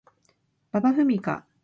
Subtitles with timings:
[0.71, 1.45] 馬場ふみか